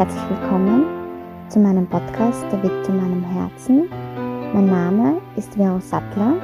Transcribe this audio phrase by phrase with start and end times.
[0.00, 0.86] herzlich willkommen
[1.50, 3.86] zu meinem Podcast Der Weg zu meinem Herzen.
[4.54, 6.36] Mein Name ist Vero Sattler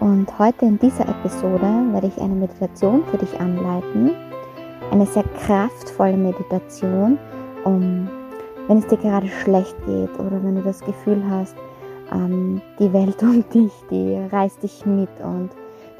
[0.00, 4.10] und heute in dieser Episode werde ich eine Meditation für dich anleiten.
[4.90, 7.16] Eine sehr kraftvolle Meditation,
[7.62, 8.10] um,
[8.66, 11.54] wenn es dir gerade schlecht geht oder wenn du das Gefühl hast,
[12.10, 15.50] ähm, die Welt um dich, die reißt dich mit und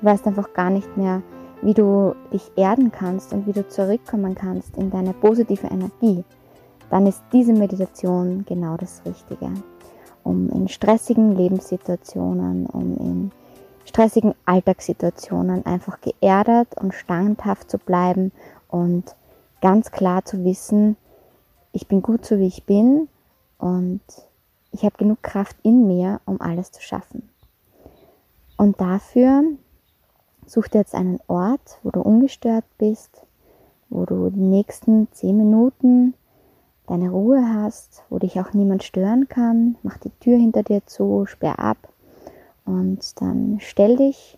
[0.00, 1.22] du weißt einfach gar nicht mehr,
[1.62, 6.24] wie du dich erden kannst und wie du zurückkommen kannst in deine positive Energie,
[6.90, 9.50] dann ist diese Meditation genau das Richtige.
[10.22, 13.30] Um in stressigen Lebenssituationen, um in
[13.84, 18.32] stressigen Alltagssituationen einfach geerdet und standhaft zu bleiben
[18.68, 19.16] und
[19.60, 20.96] ganz klar zu wissen,
[21.72, 23.08] ich bin gut so wie ich bin
[23.58, 24.02] und
[24.72, 27.28] ich habe genug Kraft in mir, um alles zu schaffen.
[28.56, 29.42] Und dafür
[30.50, 33.24] Such dir jetzt einen Ort, wo du ungestört bist,
[33.88, 36.14] wo du die nächsten zehn Minuten
[36.90, 39.76] deine Ruhe hast, wo dich auch niemand stören kann.
[39.82, 41.78] Mach die Tür hinter dir zu, sperr ab
[42.64, 44.36] und dann stell dich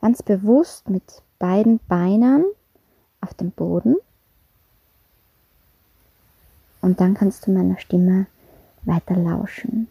[0.00, 2.44] ganz bewusst mit beiden Beinen
[3.20, 3.96] auf den Boden
[6.80, 8.26] und dann kannst du meiner Stimme
[8.84, 9.88] weiter lauschen.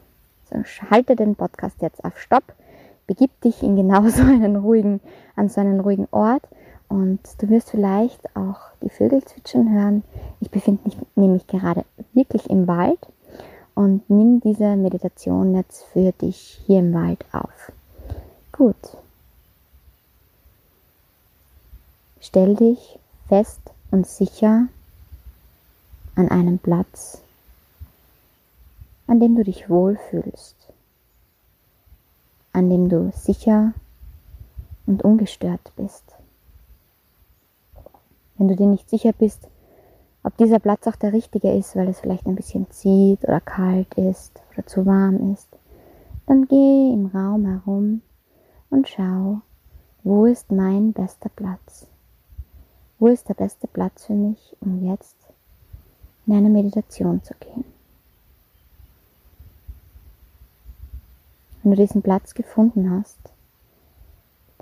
[0.50, 2.56] So, schalte den Podcast jetzt auf Stopp
[3.08, 5.00] begib dich in genau so einen ruhigen,
[5.36, 6.44] an so einen ruhigen Ort
[6.90, 10.04] und du wirst vielleicht auch die Vögel zwitschern hören.
[10.40, 13.00] Ich befinde mich nämlich gerade wirklich im Wald
[13.76, 17.72] und nimm diese Meditation jetzt für dich hier im Wald auf.
[18.52, 18.76] Gut.
[22.20, 24.68] Stell dich fest und sicher
[26.16, 27.22] an einem Platz,
[29.06, 30.58] an dem du dich wohlfühlst
[32.58, 33.74] an dem du sicher
[34.88, 36.17] und ungestört bist.
[38.38, 39.48] Wenn du dir nicht sicher bist,
[40.24, 43.94] ob dieser Platz auch der richtige ist, weil es vielleicht ein bisschen zieht oder kalt
[43.96, 45.48] ist oder zu warm ist,
[46.26, 48.02] dann geh im Raum herum
[48.70, 49.42] und schau,
[50.04, 51.88] wo ist mein bester Platz?
[53.00, 55.16] Wo ist der beste Platz für mich, um jetzt
[56.26, 57.64] in eine Meditation zu gehen?
[61.64, 63.20] Wenn du diesen Platz gefunden hast,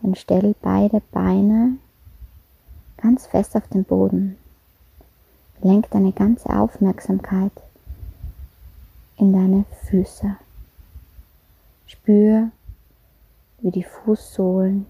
[0.01, 1.77] dann stell beide Beine
[2.97, 4.38] ganz fest auf den Boden.
[5.61, 7.51] Lenk deine ganze Aufmerksamkeit
[9.17, 10.35] in deine Füße.
[11.88, 12.51] Spür,
[13.59, 14.85] wie die Fußsohlen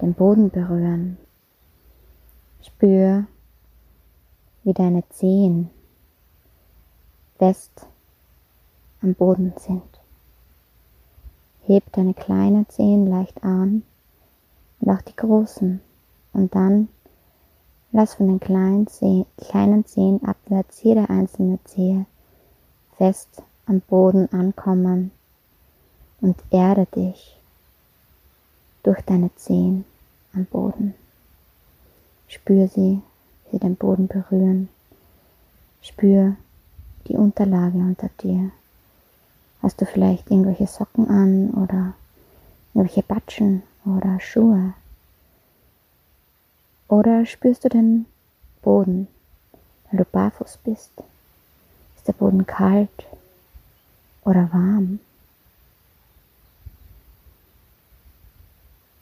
[0.00, 1.16] den Boden berühren.
[2.62, 3.26] Spür,
[4.64, 5.70] wie deine Zehen
[7.38, 7.86] fest
[9.00, 9.82] am Boden sind.
[11.64, 13.82] Heb deine kleinen Zehen leicht an
[14.80, 15.80] und auch die großen.
[16.32, 16.88] Und dann
[17.92, 22.06] lass von den kleinen, Zehen, kleinen Zehen abwärts jede einzelne Zehe
[22.96, 25.10] fest am Boden ankommen
[26.20, 27.36] und erde dich
[28.82, 29.84] durch deine Zehen
[30.34, 30.94] am Boden.
[32.28, 33.02] Spür sie,
[33.44, 34.68] wie sie den Boden berühren.
[35.82, 36.36] Spür
[37.08, 38.50] die Unterlage unter dir.
[39.62, 41.94] Hast du vielleicht irgendwelche Socken an oder
[42.72, 44.74] irgendwelche Batschen oder Schuhe?
[46.92, 48.04] Oder spürst du den
[48.60, 49.08] Boden,
[49.90, 50.92] weil du barfuß bist?
[51.96, 53.06] Ist der Boden kalt
[54.26, 55.00] oder warm?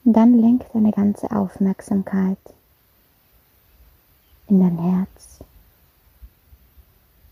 [0.05, 2.39] Und dann lenk deine ganze Aufmerksamkeit
[4.47, 5.41] in dein Herz.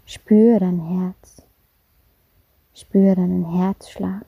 [0.06, 1.42] Spüre dein Herz.
[2.74, 4.27] Spüre deinen Herzschlag.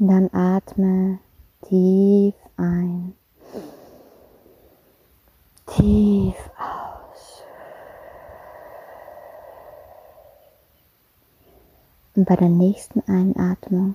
[0.00, 1.18] Und dann atme
[1.68, 3.12] tief ein,
[5.66, 7.42] tief aus.
[12.16, 13.94] Und bei der nächsten Einatmung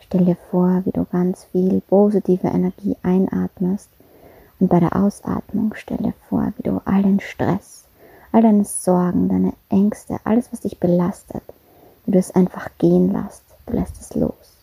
[0.00, 3.90] stell dir vor, wie du ganz viel positive Energie einatmest
[4.58, 7.84] und bei der Ausatmung stell dir vor, wie du all den Stress,
[8.32, 11.42] all deine Sorgen, deine Ängste, alles, was dich belastet,
[12.06, 13.42] wie du es einfach gehen lässt.
[13.66, 14.57] Du lässt es los.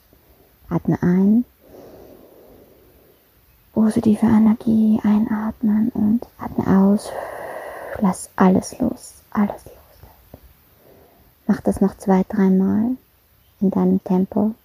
[0.69, 1.45] Atme ein.
[3.73, 7.09] Positive Energie einatmen und atme aus.
[7.99, 9.13] Lass alles los.
[9.31, 9.73] Alles los.
[11.47, 12.97] Mach das noch zwei, dreimal
[13.61, 14.55] in deinem Tempo.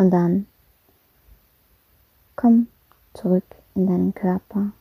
[0.00, 0.46] Und dann
[2.34, 2.68] komm
[3.12, 3.44] zurück
[3.74, 4.72] in deinen Körper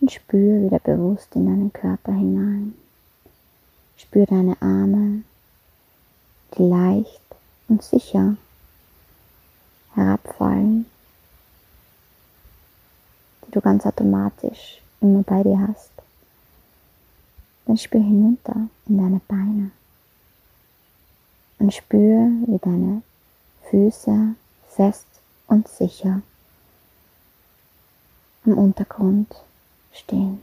[0.00, 2.74] und spür wieder bewusst in deinen Körper hinein.
[3.96, 5.24] Spür deine Arme,
[6.56, 7.22] die leicht
[7.66, 8.36] und sicher
[9.96, 10.86] herabfallen,
[13.48, 15.90] die du ganz automatisch immer bei dir hast.
[17.66, 19.72] Dann spür hinunter in deine Beine
[21.58, 23.02] und spür, wie deine
[23.70, 24.34] Füße
[24.68, 25.06] fest
[25.46, 26.22] und sicher
[28.44, 29.34] am Untergrund
[29.92, 30.42] stehen.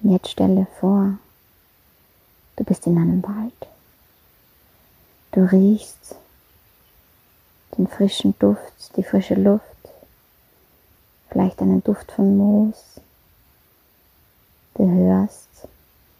[0.00, 1.18] Und jetzt stell dir vor,
[2.56, 3.68] du bist in einem Wald.
[5.32, 6.16] Du riechst
[7.76, 9.64] den frischen Duft, die frische Luft,
[11.28, 13.00] vielleicht einen Duft von Moos.
[14.74, 15.48] Du hörst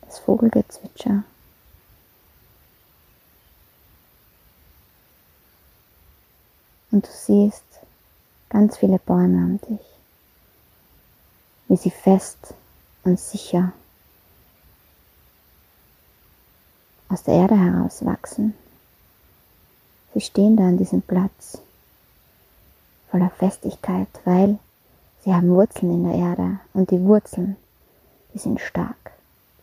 [0.03, 1.25] das Vogelgezwitscher.
[6.95, 7.65] Und du siehst
[8.51, 9.85] ganz viele Bäume um dich,
[11.67, 12.55] wie sie fest
[13.03, 13.73] und sicher
[17.09, 18.55] aus der Erde herauswachsen.
[20.15, 21.59] Sie stehen da an diesem Platz
[23.11, 24.61] voller Festigkeit, weil
[25.25, 27.57] sie haben Wurzeln in der Erde und die Wurzeln,
[28.35, 29.11] die sind stark.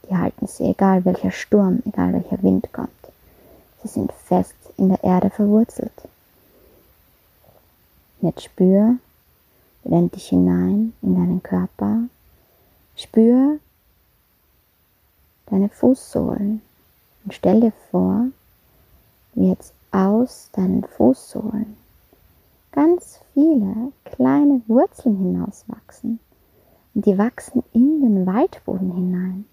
[0.10, 2.89] Die halten sie, egal welcher Sturm, egal welcher Wind kommt.
[3.81, 5.94] Sie sind fest in der Erde verwurzelt.
[8.22, 8.98] Jetzt spür,
[9.84, 12.04] blend dich hinein in deinen Körper,
[12.96, 13.58] spür
[15.48, 16.62] deine Fußsohlen
[17.24, 18.28] und stell dir vor,
[19.34, 21.76] wie jetzt aus deinen Fußsohlen
[22.72, 26.20] ganz viele kleine Wurzeln hinauswachsen.
[26.94, 29.46] Und die wachsen in den Waldboden hinein.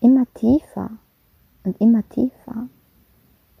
[0.00, 0.90] Immer tiefer
[1.64, 2.68] und immer tiefer.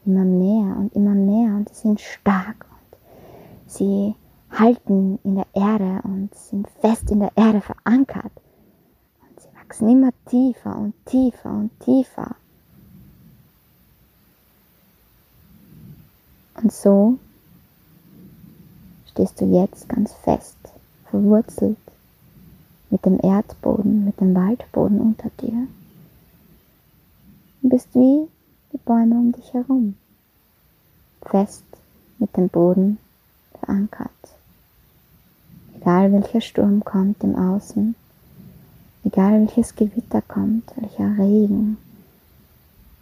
[0.06, 1.56] Immer mehr und immer mehr.
[1.56, 4.14] Und sie sind stark und sie
[4.50, 8.32] halten in der Erde und sind fest in der Erde verankert.
[9.20, 12.36] Und sie wachsen immer tiefer und tiefer und tiefer.
[16.62, 17.18] Und so
[19.10, 20.56] stehst du jetzt ganz fest,
[21.10, 21.76] verwurzelt
[22.90, 25.66] mit dem Erdboden, mit dem Waldboden unter dir.
[27.62, 28.28] Du bist wie
[28.76, 29.96] die Bäume um dich herum,
[31.22, 31.64] fest
[32.18, 32.98] mit dem Boden
[33.58, 34.10] verankert.
[35.76, 37.94] Egal welcher Sturm kommt im Außen,
[39.04, 41.78] egal welches Gewitter kommt, welcher Regen,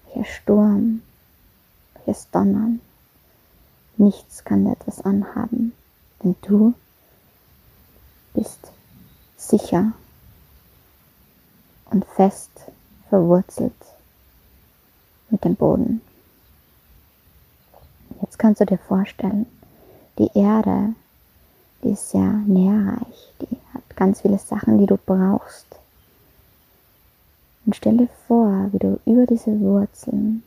[0.07, 1.03] welcher Sturm,
[1.95, 2.81] welches Donnern,
[3.97, 5.73] Nichts kann dir etwas anhaben,
[6.23, 6.75] denn du
[8.33, 8.73] bist
[9.37, 9.93] sicher
[11.91, 12.51] und fest
[13.09, 13.73] verwurzelt
[15.31, 16.01] mit dem Boden.
[18.21, 19.47] Jetzt kannst du dir vorstellen,
[20.19, 20.95] die Erde,
[21.83, 25.67] die ist sehr nährreich, die hat ganz viele Sachen, die du brauchst.
[27.67, 30.43] Und stell dir vor, wie du über diese Wurzeln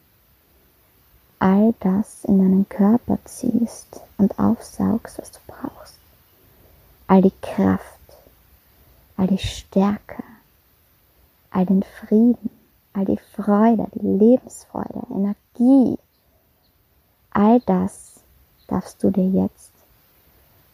[1.39, 5.95] all das in deinen Körper ziehst und aufsaugst, was du brauchst.
[7.07, 7.83] All die Kraft,
[9.17, 10.24] all die Stärke,
[11.51, 12.50] all den Frieden,
[12.98, 16.00] all die Freude, die Lebensfreude, Energie.
[17.30, 18.22] All das
[18.68, 19.72] darfst du dir jetzt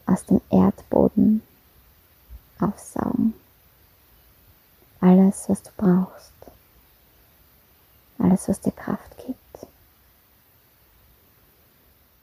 [0.05, 1.41] aus dem Erdboden
[2.61, 3.33] aufsaugen.
[5.01, 6.31] Alles, was du brauchst.
[8.19, 9.37] Alles, was dir Kraft gibt.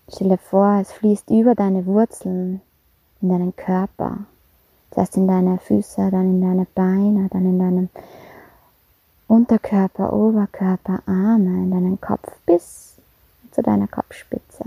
[0.09, 2.63] Stell dir vor, es fließt über deine Wurzeln
[3.21, 4.25] in deinen Körper.
[4.93, 7.91] Zuerst in deine Füße, dann in deine Beine, dann in deinen
[9.31, 12.95] Unterkörper, Oberkörper, Arme, in deinen Kopf bis
[13.53, 14.65] zu deiner Kopfspitze.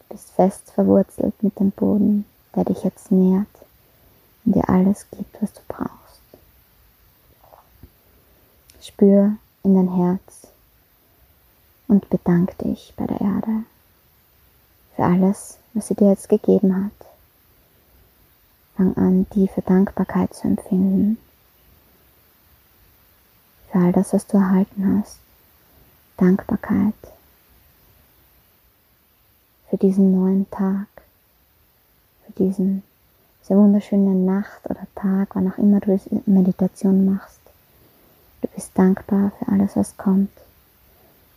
[0.00, 2.24] Du bist fest verwurzelt mit dem Boden,
[2.56, 3.46] der dich jetzt nährt
[4.44, 6.20] und dir alles gibt, was du brauchst.
[8.82, 10.48] Spür in dein Herz
[11.86, 13.62] und bedank dich bei der Erde
[14.96, 17.06] für alles, was sie dir jetzt gegeben hat.
[18.76, 21.16] Fang an, tiefe Dankbarkeit zu empfinden
[23.70, 25.18] für all das, was du erhalten hast.
[26.16, 26.94] Dankbarkeit
[29.70, 30.88] für diesen neuen Tag,
[32.26, 32.82] für diesen
[33.42, 37.40] sehr wunderschönen Nacht oder Tag, wann auch immer du Meditation machst.
[38.42, 40.30] Du bist dankbar für alles, was kommt.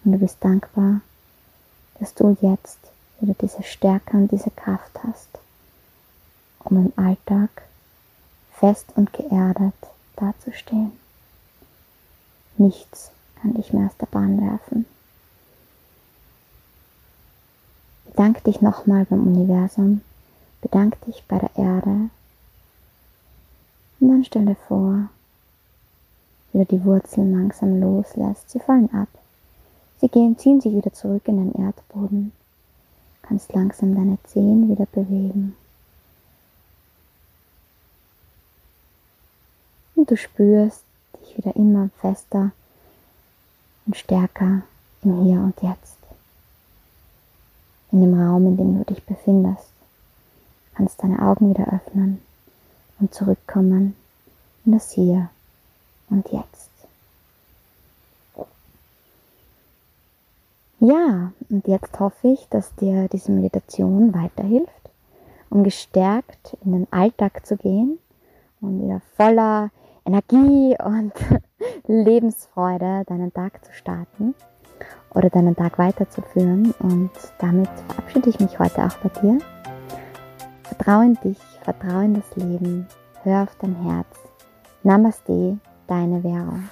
[0.04, 1.02] Und du bist dankbar,
[2.00, 2.80] dass du jetzt
[3.20, 5.30] wieder diese Stärke und diese Kraft hast,
[6.64, 7.50] um im Alltag
[8.52, 9.74] fest und geerdet
[10.16, 11.03] dazustehen.
[12.58, 14.86] Nichts kann ich mehr aus der Bahn werfen.
[18.06, 20.02] Bedank dich nochmal beim Universum,
[20.62, 22.10] bedank dich bei der Erde
[24.00, 25.10] und dann stell dir vor,
[26.52, 28.50] wie du die Wurzeln langsam loslässt.
[28.50, 29.08] Sie fallen ab.
[30.00, 32.34] Sie gehen, ziehen sich wieder zurück in den Erdboden.
[33.22, 35.56] Kannst langsam deine Zehen wieder bewegen.
[39.96, 40.84] Und du spürst,
[41.38, 42.52] wieder immer fester
[43.86, 44.62] und stärker
[45.04, 45.98] im Hier und Jetzt.
[47.92, 49.70] In dem Raum, in dem du dich befindest.
[50.74, 52.22] Kannst deine Augen wieder öffnen
[53.00, 53.96] und zurückkommen
[54.66, 55.30] in das Hier
[56.10, 56.70] und Jetzt.
[60.80, 64.70] Ja, und jetzt hoffe ich, dass dir diese Meditation weiterhilft,
[65.50, 68.00] um gestärkt in den Alltag zu gehen
[68.60, 69.70] und wieder voller
[70.06, 71.14] Energie und
[71.88, 74.36] Lebensfreude deinen Tag zu starten
[75.14, 76.74] oder deinen Tag weiterzuführen.
[76.80, 79.40] Und damit verabschiede ich mich heute auch bei dir.
[80.64, 82.88] Vertraue in dich, vertraue in das Leben,
[83.24, 84.08] hör auf dein Herz.
[84.84, 86.70] Namaste, deine Währung.